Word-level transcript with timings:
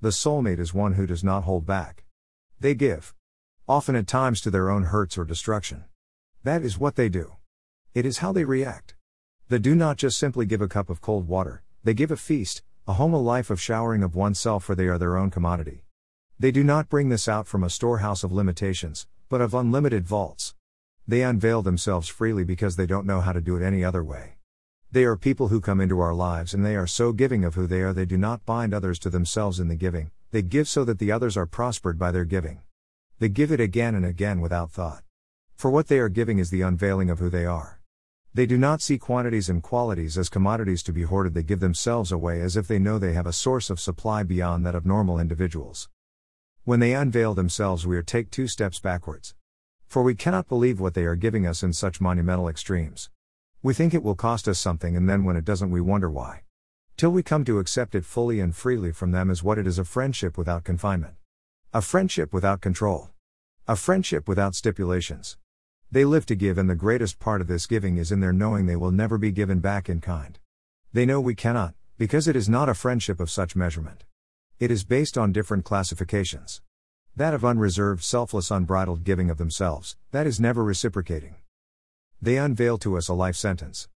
The 0.00 0.10
soulmate 0.10 0.60
is 0.60 0.72
one 0.72 0.92
who 0.92 1.08
does 1.08 1.24
not 1.24 1.42
hold 1.42 1.66
back. 1.66 2.04
They 2.60 2.76
give. 2.76 3.16
Often 3.66 3.96
at 3.96 4.06
times 4.06 4.40
to 4.42 4.50
their 4.50 4.70
own 4.70 4.84
hurts 4.84 5.18
or 5.18 5.24
destruction. 5.24 5.86
That 6.44 6.62
is 6.62 6.78
what 6.78 6.94
they 6.94 7.08
do. 7.08 7.32
It 7.94 8.06
is 8.06 8.18
how 8.18 8.32
they 8.32 8.44
react. 8.44 8.94
They 9.48 9.58
do 9.58 9.74
not 9.74 9.96
just 9.96 10.16
simply 10.16 10.46
give 10.46 10.60
a 10.60 10.68
cup 10.68 10.88
of 10.88 11.00
cold 11.00 11.26
water, 11.26 11.64
they 11.82 11.94
give 11.94 12.12
a 12.12 12.16
feast, 12.16 12.62
a 12.86 12.92
home, 12.92 13.12
a 13.12 13.18
life 13.18 13.50
of 13.50 13.60
showering 13.60 14.04
of 14.04 14.14
oneself, 14.14 14.62
for 14.62 14.76
they 14.76 14.86
are 14.86 14.98
their 14.98 15.16
own 15.16 15.30
commodity. 15.30 15.82
They 16.38 16.52
do 16.52 16.62
not 16.62 16.88
bring 16.88 17.08
this 17.08 17.26
out 17.26 17.48
from 17.48 17.64
a 17.64 17.70
storehouse 17.70 18.22
of 18.22 18.30
limitations, 18.30 19.08
but 19.28 19.40
of 19.40 19.52
unlimited 19.52 20.06
vaults. 20.06 20.54
They 21.08 21.22
unveil 21.22 21.62
themselves 21.62 22.06
freely 22.06 22.44
because 22.44 22.76
they 22.76 22.86
don't 22.86 23.06
know 23.06 23.20
how 23.20 23.32
to 23.32 23.40
do 23.40 23.56
it 23.56 23.64
any 23.64 23.82
other 23.82 24.04
way. 24.04 24.37
They 24.90 25.04
are 25.04 25.16
people 25.16 25.48
who 25.48 25.60
come 25.60 25.82
into 25.82 26.00
our 26.00 26.14
lives 26.14 26.54
and 26.54 26.64
they 26.64 26.74
are 26.74 26.86
so 26.86 27.12
giving 27.12 27.44
of 27.44 27.54
who 27.54 27.66
they 27.66 27.82
are, 27.82 27.92
they 27.92 28.06
do 28.06 28.16
not 28.16 28.46
bind 28.46 28.72
others 28.72 28.98
to 29.00 29.10
themselves 29.10 29.60
in 29.60 29.68
the 29.68 29.76
giving, 29.76 30.10
they 30.30 30.40
give 30.40 30.66
so 30.66 30.82
that 30.86 30.98
the 30.98 31.12
others 31.12 31.36
are 31.36 31.44
prospered 31.44 31.98
by 31.98 32.10
their 32.10 32.24
giving. 32.24 32.62
They 33.18 33.28
give 33.28 33.52
it 33.52 33.60
again 33.60 33.94
and 33.94 34.06
again 34.06 34.40
without 34.40 34.70
thought. 34.70 35.02
For 35.56 35.70
what 35.70 35.88
they 35.88 35.98
are 35.98 36.08
giving 36.08 36.38
is 36.38 36.48
the 36.48 36.62
unveiling 36.62 37.10
of 37.10 37.18
who 37.18 37.28
they 37.28 37.44
are. 37.44 37.80
They 38.32 38.46
do 38.46 38.56
not 38.56 38.80
see 38.80 38.96
quantities 38.96 39.50
and 39.50 39.62
qualities 39.62 40.16
as 40.16 40.30
commodities 40.30 40.82
to 40.84 40.92
be 40.94 41.02
hoarded, 41.02 41.34
they 41.34 41.42
give 41.42 41.60
themselves 41.60 42.10
away 42.10 42.40
as 42.40 42.56
if 42.56 42.66
they 42.66 42.78
know 42.78 42.98
they 42.98 43.12
have 43.12 43.26
a 43.26 43.32
source 43.32 43.68
of 43.68 43.78
supply 43.78 44.22
beyond 44.22 44.64
that 44.64 44.74
of 44.74 44.86
normal 44.86 45.18
individuals. 45.18 45.90
When 46.64 46.80
they 46.80 46.94
unveil 46.94 47.34
themselves, 47.34 47.86
we 47.86 47.96
are 47.98 48.02
take 48.02 48.30
two 48.30 48.48
steps 48.48 48.80
backwards. 48.80 49.34
For 49.86 50.02
we 50.02 50.14
cannot 50.14 50.48
believe 50.48 50.80
what 50.80 50.94
they 50.94 51.04
are 51.04 51.14
giving 51.14 51.46
us 51.46 51.62
in 51.62 51.74
such 51.74 52.00
monumental 52.00 52.48
extremes. 52.48 53.10
We 53.60 53.74
think 53.74 53.92
it 53.92 54.04
will 54.04 54.14
cost 54.14 54.46
us 54.46 54.60
something, 54.60 54.96
and 54.96 55.08
then 55.08 55.24
when 55.24 55.36
it 55.36 55.44
doesn't, 55.44 55.72
we 55.72 55.80
wonder 55.80 56.08
why. 56.08 56.42
Till 56.96 57.10
we 57.10 57.24
come 57.24 57.44
to 57.44 57.58
accept 57.58 57.96
it 57.96 58.04
fully 58.04 58.38
and 58.38 58.54
freely 58.54 58.92
from 58.92 59.10
them 59.10 59.30
is 59.30 59.42
what 59.42 59.58
it 59.58 59.66
is 59.66 59.80
a 59.80 59.84
friendship 59.84 60.38
without 60.38 60.62
confinement. 60.62 61.14
A 61.74 61.82
friendship 61.82 62.32
without 62.32 62.60
control. 62.60 63.10
A 63.66 63.74
friendship 63.74 64.28
without 64.28 64.54
stipulations. 64.54 65.38
They 65.90 66.04
live 66.04 66.24
to 66.26 66.36
give, 66.36 66.56
and 66.56 66.70
the 66.70 66.76
greatest 66.76 67.18
part 67.18 67.40
of 67.40 67.48
this 67.48 67.66
giving 67.66 67.96
is 67.96 68.12
in 68.12 68.20
their 68.20 68.32
knowing 68.32 68.66
they 68.66 68.76
will 68.76 68.92
never 68.92 69.18
be 69.18 69.32
given 69.32 69.58
back 69.58 69.88
in 69.88 70.00
kind. 70.00 70.38
They 70.92 71.04
know 71.04 71.20
we 71.20 71.34
cannot, 71.34 71.74
because 71.98 72.28
it 72.28 72.36
is 72.36 72.48
not 72.48 72.68
a 72.68 72.74
friendship 72.74 73.18
of 73.18 73.28
such 73.28 73.56
measurement. 73.56 74.04
It 74.60 74.70
is 74.70 74.84
based 74.84 75.18
on 75.18 75.32
different 75.32 75.64
classifications. 75.64 76.62
That 77.16 77.34
of 77.34 77.44
unreserved, 77.44 78.04
selfless, 78.04 78.52
unbridled 78.52 79.02
giving 79.02 79.30
of 79.30 79.38
themselves, 79.38 79.96
that 80.12 80.28
is 80.28 80.38
never 80.38 80.62
reciprocating. 80.62 81.34
They 82.20 82.36
unveil 82.36 82.78
to 82.78 82.96
us 82.96 83.06
a 83.06 83.14
life 83.14 83.36
sentence. 83.36 83.88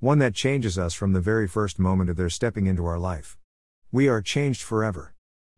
One 0.00 0.18
that 0.18 0.34
changes 0.34 0.76
us 0.76 0.94
from 0.94 1.12
the 1.12 1.20
very 1.20 1.46
first 1.46 1.78
moment 1.78 2.10
of 2.10 2.16
their 2.16 2.28
stepping 2.28 2.66
into 2.66 2.84
our 2.84 2.98
life. 2.98 3.38
We 3.92 4.08
are 4.08 4.20
changed 4.20 4.62
forever. 4.62 5.14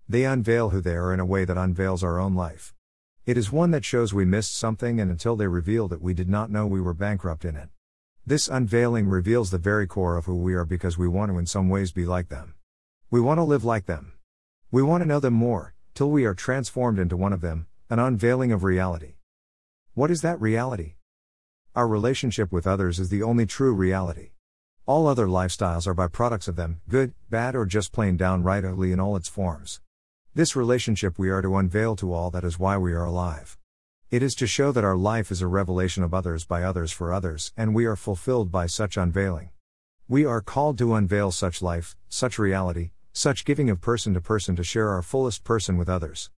They 0.06 0.26
unveil 0.26 0.68
who 0.68 0.82
they 0.82 0.96
are 0.96 1.14
in 1.14 1.20
a 1.20 1.24
way 1.24 1.46
that 1.46 1.56
unveils 1.56 2.04
our 2.04 2.18
own 2.18 2.34
life. 2.34 2.74
It 3.24 3.38
is 3.38 3.50
one 3.50 3.70
that 3.70 3.86
shows 3.86 4.12
we 4.12 4.26
missed 4.26 4.54
something 4.54 5.00
and 5.00 5.10
until 5.10 5.34
they 5.34 5.46
reveal 5.46 5.88
that 5.88 6.02
we 6.02 6.12
did 6.12 6.28
not 6.28 6.50
know 6.50 6.66
we 6.66 6.80
were 6.80 6.92
bankrupt 6.92 7.46
in 7.46 7.56
it. 7.56 7.70
This 8.26 8.48
unveiling 8.48 9.08
reveals 9.08 9.50
the 9.50 9.56
very 9.56 9.86
core 9.86 10.18
of 10.18 10.26
who 10.26 10.36
we 10.36 10.52
are 10.52 10.66
because 10.66 10.98
we 10.98 11.08
want 11.08 11.32
to 11.32 11.38
in 11.38 11.46
some 11.46 11.70
ways 11.70 11.90
be 11.90 12.04
like 12.04 12.28
them. 12.28 12.52
We 13.10 13.22
want 13.22 13.38
to 13.38 13.44
live 13.44 13.64
like 13.64 13.86
them. 13.86 14.12
We 14.70 14.82
want 14.82 15.02
to 15.02 15.08
know 15.08 15.20
them 15.20 15.34
more, 15.34 15.74
till 15.94 16.10
we 16.10 16.26
are 16.26 16.34
transformed 16.34 16.98
into 16.98 17.16
one 17.16 17.32
of 17.32 17.40
them, 17.40 17.66
an 17.88 17.98
unveiling 17.98 18.52
of 18.52 18.62
reality. 18.62 19.14
What 19.94 20.10
is 20.10 20.20
that 20.20 20.38
reality? 20.38 20.96
Our 21.76 21.86
relationship 21.86 22.50
with 22.50 22.66
others 22.66 22.98
is 22.98 23.10
the 23.10 23.22
only 23.22 23.46
true 23.46 23.72
reality. 23.72 24.30
All 24.86 25.06
other 25.06 25.28
lifestyles 25.28 25.86
are 25.86 25.94
byproducts 25.94 26.48
of 26.48 26.56
them, 26.56 26.80
good, 26.88 27.14
bad, 27.30 27.54
or 27.54 27.64
just 27.64 27.92
plain 27.92 28.16
downright 28.16 28.64
ugly 28.64 28.90
in 28.90 28.98
all 28.98 29.14
its 29.14 29.28
forms. 29.28 29.80
This 30.34 30.56
relationship 30.56 31.16
we 31.16 31.30
are 31.30 31.40
to 31.42 31.56
unveil 31.56 31.94
to 31.94 32.12
all 32.12 32.28
that 32.32 32.42
is 32.42 32.58
why 32.58 32.76
we 32.76 32.92
are 32.92 33.04
alive. 33.04 33.56
It 34.10 34.20
is 34.20 34.34
to 34.36 34.48
show 34.48 34.72
that 34.72 34.82
our 34.82 34.96
life 34.96 35.30
is 35.30 35.42
a 35.42 35.46
revelation 35.46 36.02
of 36.02 36.12
others 36.12 36.44
by 36.44 36.64
others 36.64 36.90
for 36.90 37.12
others, 37.12 37.52
and 37.56 37.72
we 37.72 37.84
are 37.84 37.94
fulfilled 37.94 38.50
by 38.50 38.66
such 38.66 38.96
unveiling. 38.96 39.50
We 40.08 40.24
are 40.24 40.40
called 40.40 40.76
to 40.78 40.94
unveil 40.94 41.30
such 41.30 41.62
life, 41.62 41.96
such 42.08 42.36
reality, 42.36 42.90
such 43.12 43.44
giving 43.44 43.70
of 43.70 43.80
person 43.80 44.12
to 44.14 44.20
person 44.20 44.56
to 44.56 44.64
share 44.64 44.88
our 44.88 45.02
fullest 45.02 45.44
person 45.44 45.76
with 45.76 45.88
others. 45.88 46.30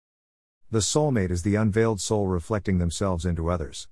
The 0.70 0.80
soulmate 0.80 1.30
is 1.30 1.42
the 1.42 1.54
unveiled 1.54 2.02
soul 2.02 2.26
reflecting 2.26 2.76
themselves 2.76 3.24
into 3.24 3.48
others. 3.48 3.88